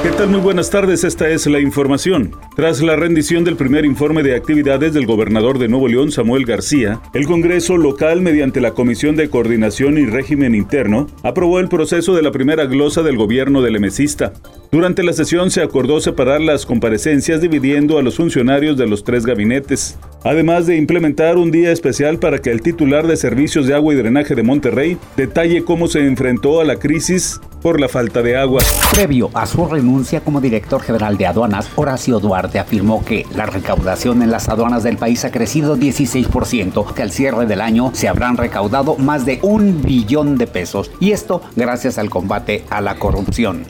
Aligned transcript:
¿Qué 0.00 0.10
tal? 0.10 0.28
Muy 0.28 0.40
buenas 0.40 0.70
tardes, 0.70 1.02
esta 1.02 1.28
es 1.28 1.46
la 1.48 1.58
información. 1.58 2.30
Tras 2.54 2.80
la 2.82 2.94
rendición 2.94 3.42
del 3.42 3.56
primer 3.56 3.84
informe 3.84 4.22
de 4.22 4.36
actividades 4.36 4.94
del 4.94 5.06
gobernador 5.06 5.58
de 5.58 5.66
Nuevo 5.66 5.88
León, 5.88 6.12
Samuel 6.12 6.44
García, 6.44 7.00
el 7.14 7.26
Congreso 7.26 7.76
local, 7.76 8.20
mediante 8.20 8.60
la 8.60 8.74
Comisión 8.74 9.16
de 9.16 9.28
Coordinación 9.28 9.98
y 9.98 10.06
Régimen 10.06 10.54
Interno, 10.54 11.08
aprobó 11.24 11.58
el 11.58 11.68
proceso 11.68 12.14
de 12.14 12.22
la 12.22 12.30
primera 12.30 12.66
glosa 12.66 13.02
del 13.02 13.16
gobierno 13.16 13.60
del 13.60 13.74
emesista. 13.74 14.32
Durante 14.70 15.02
la 15.02 15.12
sesión 15.12 15.50
se 15.50 15.62
acordó 15.62 16.00
separar 16.00 16.40
las 16.40 16.64
comparecencias 16.64 17.40
dividiendo 17.40 17.98
a 17.98 18.02
los 18.02 18.18
funcionarios 18.18 18.76
de 18.76 18.86
los 18.86 19.02
tres 19.02 19.26
gabinetes, 19.26 19.98
además 20.22 20.68
de 20.68 20.76
implementar 20.76 21.38
un 21.38 21.50
día 21.50 21.72
especial 21.72 22.20
para 22.20 22.38
que 22.38 22.52
el 22.52 22.62
titular 22.62 23.08
de 23.08 23.16
Servicios 23.16 23.66
de 23.66 23.74
Agua 23.74 23.94
y 23.94 23.96
Drenaje 23.96 24.36
de 24.36 24.44
Monterrey 24.44 24.96
detalle 25.16 25.64
cómo 25.64 25.88
se 25.88 26.06
enfrentó 26.06 26.60
a 26.60 26.64
la 26.64 26.76
crisis 26.76 27.40
por 27.62 27.80
la 27.80 27.88
falta 27.88 28.22
de 28.22 28.36
agua. 28.36 28.62
Previo 28.92 29.30
a 29.34 29.46
su 29.46 29.66
renuncia 29.66 30.20
como 30.20 30.40
director 30.40 30.80
general 30.80 31.16
de 31.16 31.26
aduanas, 31.26 31.70
Horacio 31.76 32.20
Duarte 32.20 32.58
afirmó 32.58 33.04
que 33.04 33.26
la 33.34 33.46
recaudación 33.46 34.22
en 34.22 34.30
las 34.30 34.48
aduanas 34.48 34.82
del 34.82 34.96
país 34.96 35.24
ha 35.24 35.30
crecido 35.30 35.76
16%, 35.76 36.94
que 36.94 37.02
al 37.02 37.10
cierre 37.10 37.46
del 37.46 37.60
año 37.60 37.90
se 37.94 38.08
habrán 38.08 38.36
recaudado 38.36 38.96
más 38.96 39.26
de 39.26 39.38
un 39.42 39.82
billón 39.82 40.38
de 40.38 40.46
pesos, 40.46 40.90
y 41.00 41.12
esto 41.12 41.42
gracias 41.56 41.98
al 41.98 42.10
combate 42.10 42.64
a 42.70 42.80
la 42.80 42.96
corrupción. 42.96 43.64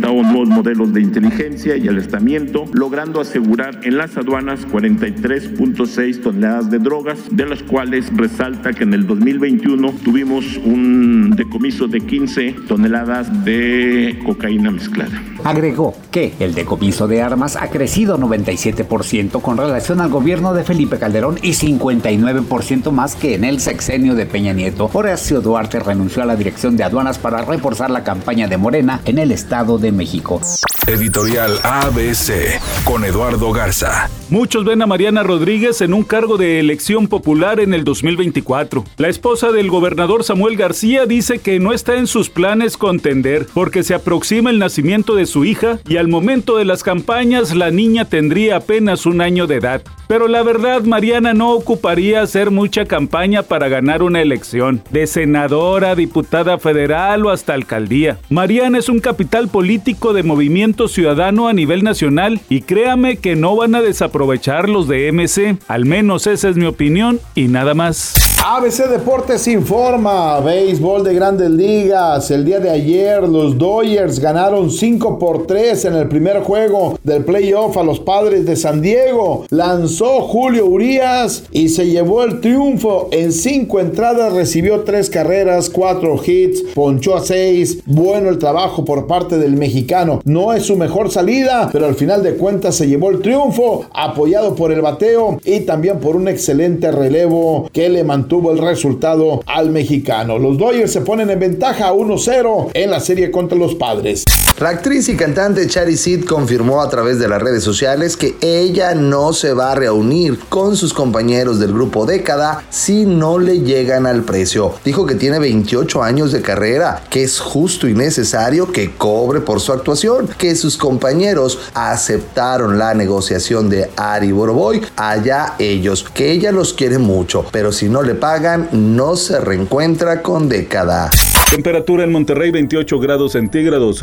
Nuevos 0.00 0.48
modelos 0.48 0.92
de 0.92 1.00
inteligencia 1.00 1.76
y 1.76 1.88
alistamiento, 1.88 2.64
logrando 2.72 3.20
asegurar 3.20 3.80
en 3.84 3.96
las 3.96 4.16
aduanas 4.16 4.66
43.6 4.68 6.22
toneladas 6.22 6.70
de 6.70 6.78
drogas, 6.78 7.18
de 7.30 7.46
las 7.46 7.62
cuales 7.62 8.06
resalta 8.16 8.72
que 8.72 8.84
en 8.84 8.94
el 8.94 9.06
2021 9.06 9.94
tuvimos 10.04 10.56
un 10.64 11.34
decomiso 11.36 11.86
de 11.86 12.00
15 12.00 12.56
toneladas 12.68 13.28
de 13.42 14.18
cocaína 14.24 14.70
mezclada. 14.70 15.22
Agregó 15.44 15.94
que 16.10 16.32
el 16.40 16.54
decomiso 16.54 17.06
de 17.08 17.20
armas 17.20 17.56
ha 17.56 17.68
crecido 17.68 18.18
97% 18.18 19.42
con 19.42 19.56
relación 19.56 20.00
al 20.00 20.08
gobierno 20.08 20.54
de 20.54 20.64
Felipe 20.64 20.98
Calderón 20.98 21.38
y 21.42 21.50
59% 21.50 22.90
más 22.92 23.14
que 23.14 23.34
en 23.34 23.44
el 23.44 23.60
sexenio 23.60 24.14
de 24.14 24.26
Peña 24.26 24.52
Nieto. 24.52 24.90
Horacio 24.92 25.40
Duarte 25.40 25.80
renunció 25.80 26.22
a 26.22 26.26
la 26.26 26.36
dirección 26.36 26.76
de 26.76 26.84
aduanas 26.84 27.18
para 27.18 27.44
reforzar 27.44 27.90
la 27.90 28.04
campaña 28.04 28.48
de 28.48 28.56
Morena 28.56 29.00
en 29.04 29.18
el 29.18 29.32
Estado 29.32 29.78
de 29.78 29.92
México. 29.92 30.40
Editorial 30.86 31.58
ABC 31.62 32.60
con 32.84 33.04
Eduardo 33.04 33.52
Garza. 33.52 34.10
Muchos 34.28 34.64
ven 34.64 34.82
a 34.82 34.86
Mariana 34.86 35.22
Rodríguez 35.22 35.80
en 35.80 35.94
un 35.94 36.02
cargo 36.02 36.36
de 36.36 36.60
elección 36.60 37.08
popular 37.08 37.60
en 37.60 37.72
el 37.72 37.84
2024. 37.84 38.84
La 38.98 39.08
esposa 39.08 39.50
del 39.50 39.70
gobernador 39.70 40.24
Samuel 40.24 40.56
García 40.56 41.06
dice 41.06 41.38
que 41.38 41.58
no 41.58 41.72
está 41.72 41.96
en 41.96 42.06
sus 42.06 42.28
planes 42.28 42.76
contender 42.76 43.23
porque 43.54 43.82
se 43.82 43.94
aproxima 43.94 44.50
el 44.50 44.58
nacimiento 44.58 45.14
de 45.14 45.26
su 45.26 45.44
hija 45.44 45.78
y 45.88 45.96
al 45.96 46.08
momento 46.08 46.56
de 46.56 46.64
las 46.64 46.82
campañas 46.82 47.54
la 47.54 47.70
niña 47.70 48.04
tendría 48.04 48.56
apenas 48.56 49.06
un 49.06 49.20
año 49.20 49.46
de 49.46 49.56
edad. 49.56 49.82
Pero 50.06 50.28
la 50.28 50.42
verdad, 50.42 50.82
Mariana 50.82 51.32
no 51.32 51.52
ocuparía 51.52 52.20
hacer 52.20 52.50
mucha 52.50 52.84
campaña 52.84 53.42
para 53.42 53.68
ganar 53.68 54.02
una 54.02 54.20
elección, 54.20 54.82
de 54.90 55.06
senadora, 55.06 55.94
diputada 55.94 56.58
federal 56.58 57.24
o 57.24 57.30
hasta 57.30 57.54
alcaldía. 57.54 58.18
Mariana 58.28 58.78
es 58.78 58.88
un 58.88 59.00
capital 59.00 59.48
político 59.48 60.12
de 60.12 60.22
movimiento 60.22 60.88
ciudadano 60.88 61.48
a 61.48 61.54
nivel 61.54 61.82
nacional 61.82 62.40
y 62.50 62.60
créame 62.60 63.16
que 63.16 63.36
no 63.36 63.56
van 63.56 63.74
a 63.74 63.82
desaprovechar 63.82 64.68
los 64.68 64.88
de 64.88 65.10
MC, 65.10 65.56
al 65.68 65.86
menos 65.86 66.26
esa 66.26 66.50
es 66.50 66.56
mi 66.56 66.66
opinión 66.66 67.20
y 67.34 67.48
nada 67.48 67.74
más. 67.74 68.14
ABC 68.46 68.90
Deportes 68.90 69.48
informa, 69.48 70.38
béisbol 70.40 71.02
de 71.02 71.14
grandes 71.14 71.48
ligas. 71.48 72.30
El 72.30 72.44
día 72.44 72.60
de 72.60 72.68
ayer 72.68 73.13
los 73.22 73.56
Dodgers 73.56 74.18
ganaron 74.18 74.70
5 74.70 75.18
por 75.18 75.46
3 75.46 75.84
en 75.86 75.94
el 75.94 76.08
primer 76.08 76.40
juego 76.40 76.98
del 77.04 77.24
playoff 77.24 77.76
a 77.76 77.82
los 77.82 78.00
padres 78.00 78.44
de 78.44 78.56
San 78.56 78.82
Diego. 78.82 79.46
Lanzó 79.50 80.22
Julio 80.22 80.66
Urias 80.66 81.44
y 81.52 81.68
se 81.68 81.86
llevó 81.86 82.24
el 82.24 82.40
triunfo. 82.40 83.08
En 83.12 83.32
5 83.32 83.80
entradas 83.80 84.32
recibió 84.32 84.80
3 84.80 85.08
carreras, 85.10 85.70
4 85.70 86.20
hits, 86.26 86.62
ponchó 86.74 87.14
a 87.14 87.22
6. 87.22 87.84
Bueno 87.86 88.28
el 88.28 88.38
trabajo 88.38 88.84
por 88.84 89.06
parte 89.06 89.38
del 89.38 89.56
mexicano. 89.56 90.20
No 90.24 90.52
es 90.52 90.64
su 90.64 90.76
mejor 90.76 91.10
salida, 91.10 91.68
pero 91.72 91.86
al 91.86 91.94
final 91.94 92.22
de 92.22 92.34
cuentas 92.34 92.74
se 92.74 92.88
llevó 92.88 93.10
el 93.10 93.20
triunfo, 93.20 93.86
apoyado 93.94 94.54
por 94.54 94.72
el 94.72 94.82
bateo 94.82 95.38
y 95.44 95.60
también 95.60 96.00
por 96.00 96.16
un 96.16 96.28
excelente 96.28 96.90
relevo 96.90 97.70
que 97.72 97.88
le 97.88 98.02
mantuvo 98.02 98.24
tuvo 98.34 98.52
el 98.52 98.58
resultado 98.58 99.42
al 99.46 99.70
mexicano. 99.70 100.38
Los 100.38 100.58
Dodgers 100.58 100.92
se 100.92 101.00
ponen 101.00 101.30
en 101.30 101.38
ventaja 101.38 101.92
1-0 101.92 102.70
en 102.74 102.90
la 102.90 103.00
serie 103.04 103.30
contra 103.30 103.56
los 103.56 103.74
Padres. 103.74 104.24
La 104.60 104.68
actriz 104.68 105.08
y 105.08 105.16
cantante 105.16 105.66
Chari 105.66 105.96
Sid 105.96 106.26
confirmó 106.26 106.80
a 106.80 106.88
través 106.88 107.18
de 107.18 107.26
las 107.26 107.42
redes 107.42 107.64
sociales 107.64 108.16
que 108.16 108.36
ella 108.40 108.94
no 108.94 109.32
se 109.32 109.52
va 109.52 109.72
a 109.72 109.74
reunir 109.74 110.38
con 110.48 110.76
sus 110.76 110.94
compañeros 110.94 111.58
del 111.58 111.72
grupo 111.72 112.06
Década 112.06 112.62
si 112.70 113.04
no 113.04 113.40
le 113.40 113.62
llegan 113.62 114.06
al 114.06 114.22
precio. 114.22 114.72
Dijo 114.84 115.06
que 115.06 115.16
tiene 115.16 115.40
28 115.40 116.04
años 116.04 116.30
de 116.30 116.40
carrera, 116.40 117.02
que 117.10 117.24
es 117.24 117.40
justo 117.40 117.88
y 117.88 117.94
necesario 117.94 118.70
que 118.70 118.94
cobre 118.94 119.40
por 119.40 119.60
su 119.60 119.72
actuación, 119.72 120.28
que 120.38 120.54
sus 120.54 120.76
compañeros 120.76 121.58
aceptaron 121.74 122.78
la 122.78 122.94
negociación 122.94 123.68
de 123.68 123.90
Ari 123.96 124.30
Boroboy, 124.30 124.82
allá 124.94 125.56
ellos, 125.58 126.06
que 126.14 126.30
ella 126.30 126.52
los 126.52 126.74
quiere 126.74 126.98
mucho, 126.98 127.44
pero 127.50 127.72
si 127.72 127.88
no 127.88 128.02
le 128.02 128.14
pagan, 128.14 128.68
no 128.70 129.16
se 129.16 129.40
reencuentra 129.40 130.22
con 130.22 130.48
década. 130.48 131.10
Temperatura 131.50 132.04
en 132.04 132.12
Monterrey 132.12 132.52
28 132.52 133.00
grados 133.00 133.32
centígrados. 133.32 134.02